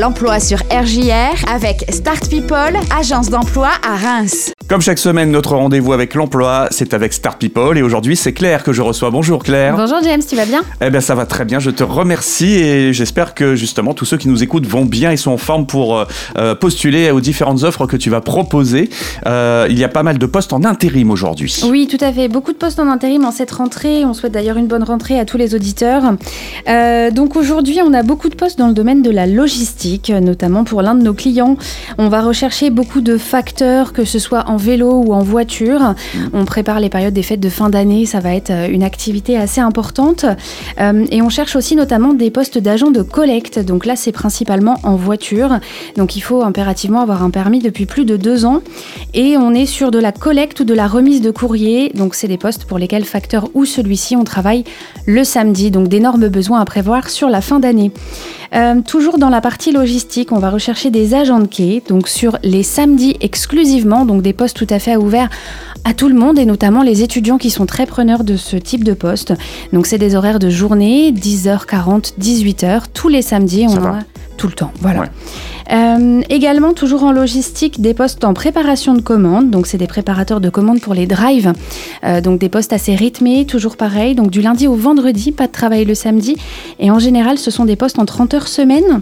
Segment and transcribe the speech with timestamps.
[0.00, 4.50] l'emploi sur RJR avec Start People, agence d'emploi à Reims.
[4.66, 7.76] Comme chaque semaine, notre rendez-vous avec l'emploi, c'est avec Start People.
[7.76, 9.10] Et aujourd'hui, c'est Claire que je reçois.
[9.10, 9.76] Bonjour Claire.
[9.76, 10.62] Bonjour James, tu vas bien?
[10.80, 11.58] Eh bien, ça va très bien.
[11.58, 15.16] Je te remercie et j'espère que justement tous ceux qui nous écoutent vont bien et
[15.16, 16.04] sont en forme pour euh,
[16.38, 18.88] euh, postuler aux différentes offres que tu vas proposer.
[19.26, 21.60] Euh, il y a pas mal de postes en intérim aujourd'hui.
[21.66, 22.28] Oui, tout à fait.
[22.28, 24.04] Beaucoup de postes en intérim en cette rentrée.
[24.04, 26.04] On souhaite d'ailleurs une bonne rentrée à tous les auditeurs.
[26.68, 29.89] Euh, donc aujourd'hui, on a beaucoup de postes dans le domaine de la logistique,
[30.20, 31.56] notamment pour l'un de nos clients.
[31.98, 35.94] On va rechercher beaucoup de facteurs, que ce soit en vélo ou en voiture.
[36.32, 38.06] On prépare les périodes des fêtes de fin d'année.
[38.06, 40.24] Ça va être euh, une activité assez importante.
[40.80, 43.58] Euh, et on cherche aussi notamment des postes d'agents de collecte.
[43.58, 45.58] Donc là, c'est principalement en voiture.
[45.96, 48.62] Donc il faut impérativement avoir un permis depuis plus de deux ans.
[49.14, 51.90] Et on est sur de la collecte ou de la remise de courrier.
[51.94, 54.64] Donc c'est des postes pour lesquels Facteur ou celui-ci, on travaille
[55.06, 55.70] le samedi.
[55.70, 57.90] Donc d'énormes besoins à prévoir sur la fin d'année.
[58.54, 62.36] Euh, toujours dans la partie logistique, on va rechercher des agents de quai, donc sur
[62.42, 65.30] les samedis exclusivement, donc des postes tout à fait ouverts
[65.84, 68.82] à tout le monde et notamment les étudiants qui sont très preneurs de ce type
[68.82, 69.34] de poste.
[69.72, 73.88] Donc c'est des horaires de journée, 10h40, 18h, tous les samedis, on Ça en va.
[73.90, 73.98] a
[74.36, 74.72] tout le temps.
[74.80, 75.00] Voilà.
[75.02, 75.08] Ouais.
[75.72, 79.50] Euh, également, toujours en logistique, des postes en préparation de commandes.
[79.50, 81.52] Donc, c'est des préparateurs de commandes pour les drives.
[82.04, 84.14] Euh, donc, des postes assez rythmés, toujours pareil.
[84.14, 86.36] Donc, du lundi au vendredi, pas de travail le samedi.
[86.78, 89.00] Et en général, ce sont des postes en 30 heures semaine.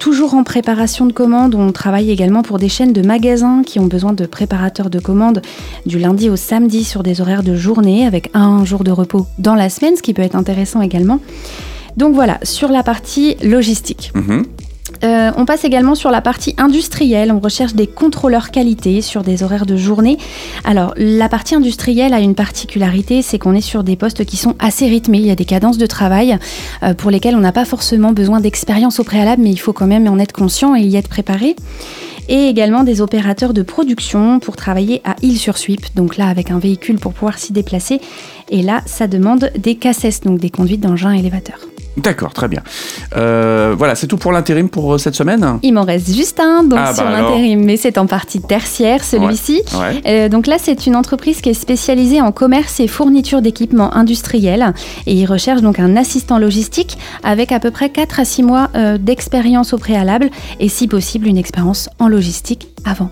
[0.00, 3.86] Toujours en préparation de commandes, on travaille également pour des chaînes de magasins qui ont
[3.86, 5.40] besoin de préparateurs de commandes
[5.86, 9.54] du lundi au samedi sur des horaires de journée avec un jour de repos dans
[9.54, 11.20] la semaine, ce qui peut être intéressant également.
[11.96, 14.10] Donc voilà, sur la partie logistique.
[14.14, 14.44] Mhm.
[15.02, 17.32] Euh, on passe également sur la partie industrielle.
[17.32, 20.18] On recherche des contrôleurs qualité sur des horaires de journée.
[20.64, 24.54] Alors, la partie industrielle a une particularité, c'est qu'on est sur des postes qui sont
[24.58, 25.18] assez rythmés.
[25.18, 26.38] Il y a des cadences de travail
[26.82, 29.86] euh, pour lesquelles on n'a pas forcément besoin d'expérience au préalable, mais il faut quand
[29.86, 31.56] même en être conscient et y être préparé.
[32.28, 35.94] Et également des opérateurs de production pour travailler à Île-sur-Suip.
[35.94, 38.00] Donc là, avec un véhicule pour pouvoir s'y déplacer.
[38.48, 41.60] Et là, ça demande des casses, donc des conduites d'engins élévateurs.
[41.96, 42.62] D'accord, très bien.
[43.16, 46.64] Euh, voilà, c'est tout pour l'intérim pour euh, cette semaine Il m'en reste juste un
[46.64, 47.30] donc Ah, bah sur alors.
[47.30, 49.62] l'intérim, mais c'est en partie tertiaire celui-ci.
[49.74, 50.02] Ouais.
[50.06, 54.74] Euh, donc là, c'est une entreprise qui est spécialisée en commerce et fourniture d'équipements industriels
[55.06, 58.70] et ils recherchent donc un assistant logistique avec à peu près 4 à 6 mois
[58.74, 63.10] euh, d'expérience au préalable et si possible une expérience en logistique avant.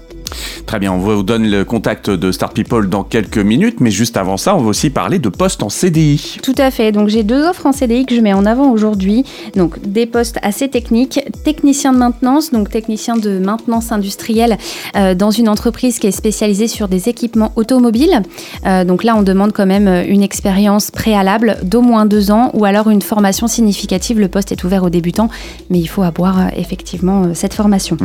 [0.66, 4.16] Très bien, on vous donne le contact de Start People dans quelques minutes, mais juste
[4.16, 6.38] avant ça, on va aussi parler de postes en CDI.
[6.43, 6.93] Tout à fait.
[6.93, 9.25] Donc j'ai deux offres en CDI que je mets en avant aujourd'hui.
[9.56, 14.59] Donc des postes assez techniques, technicien de maintenance, donc technicien de maintenance industrielle
[14.97, 18.22] euh, dans une entreprise qui est spécialisée sur des équipements automobiles.
[18.66, 22.50] Euh, donc là, on demande quand même euh, une expérience préalable d'au moins deux ans
[22.54, 24.19] ou alors une formation significative.
[24.19, 25.28] Le poste est ouvert aux débutants,
[25.71, 27.97] mais il faut avoir euh, effectivement cette formation.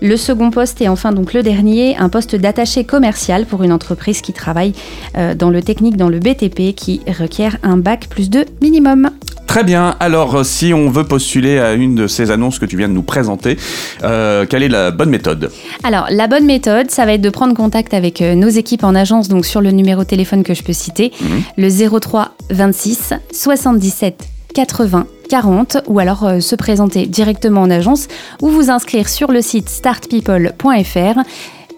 [0.00, 4.20] Le second poste et enfin donc le dernier, un poste d'attaché commercial pour une entreprise
[4.20, 4.72] qui travaille
[5.16, 9.10] euh, dans le technique, dans le BTP, qui requiert un bac plus 2 minimum.
[9.46, 12.76] Très bien, alors euh, si on veut postuler à une de ces annonces que tu
[12.76, 13.56] viens de nous présenter,
[14.02, 15.50] euh, quelle est la bonne méthode?
[15.82, 19.28] Alors, la bonne méthode, ça va être de prendre contact avec nos équipes en agence,
[19.28, 21.12] donc sur le numéro de téléphone que je peux citer,
[21.56, 28.08] le 03 26 77 80 40, ou alors euh, se présenter directement en agence
[28.42, 31.20] ou vous inscrire sur le site startpeople.fr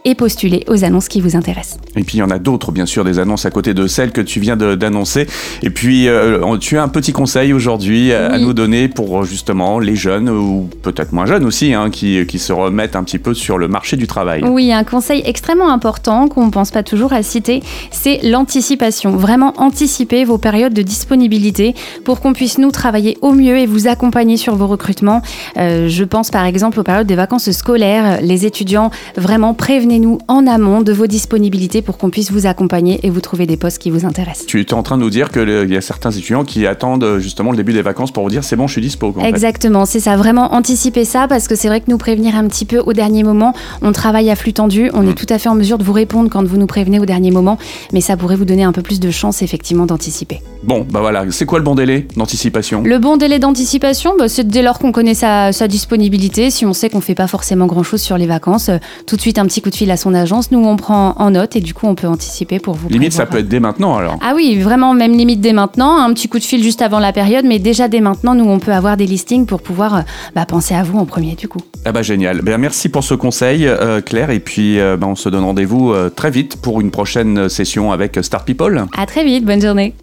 [0.05, 1.79] et postuler aux annonces qui vous intéressent.
[1.97, 4.13] Et puis il y en a d'autres, bien sûr, des annonces à côté de celles
[4.13, 5.27] que tu viens d'annoncer.
[5.63, 9.97] Et puis euh, tu as un petit conseil aujourd'hui à, nous donner pour justement les
[9.97, 13.59] jeunes, ou peut-être moins jeunes aussi, hein, qui, qui se remettent un petit peu sur
[13.59, 14.43] le marché du travail.
[14.45, 19.17] Oui, un conseil extrêmement important qu'on ne pense pas toujours à citer, c'est l'anticipation.
[19.17, 21.75] Vraiment anticiper vos périodes de disponibilité
[22.05, 25.23] pour qu'on puisse nous travailler au mieux et vous accompagner sur vos recrutements.
[25.59, 28.21] Euh, je pense par exemple aux périodes des vacances scolaires.
[28.23, 29.55] Les étudiants, vraiment
[29.93, 33.59] prévenez-nous en amont de vos disponibilités pour qu'on puisse vous accompagner et vous trouver des
[33.59, 34.47] postes qui vous intéressent.
[34.47, 37.19] Tu es en train de nous dire qu'il y a certains étudiants qui attendent euh,
[37.19, 39.15] justement le début des vacances pour vous dire c'est bon, je suis dispo.
[39.15, 39.23] en.
[39.23, 42.65] Exactement, c'est ça, vraiment anticiper ça parce que c'est vrai que nous prévenir un petit
[42.65, 43.53] peu au dernier moment,
[43.83, 46.31] on travaille à flux tendu, on est tout à fait en mesure de vous répondre
[46.31, 47.59] quand vous nous prévenez au dernier moment,
[47.93, 50.41] mais ça pourrait vous donner un peu plus de chance effectivement d'anticiper.
[50.62, 52.83] Bon, bah voilà, c'est quoi le bon délai d'anticipation?
[52.83, 56.73] Le bon délai d'anticipation, bah, c'est dès lors qu'on connaît sa, sa disponibilité, si on
[56.73, 59.45] sait qu'on fait pas forcément grand chose sur les vacances, euh, tout de suite un
[59.45, 61.87] petit coup de fil à son agence, nous on prend en note et du coup
[61.87, 62.88] on peut anticiper pour vous.
[62.88, 64.19] Limite, ça peut être dès maintenant alors.
[64.23, 67.12] Ah oui, vraiment, même limite dès maintenant, un petit coup de fil juste avant la
[67.12, 70.00] période, mais déjà dès maintenant, nous, on peut avoir des listings pour pouvoir euh,
[70.34, 71.61] bah, penser à vous en premier du coup.
[71.84, 72.43] Ah bah génial.
[72.43, 74.31] Ben, merci pour ce conseil, euh, Claire.
[74.31, 77.93] Et puis euh, ben, on se donne rendez-vous euh, très vite pour une prochaine session
[77.93, 78.87] avec Star People.
[78.96, 79.94] À très vite, bonne journée.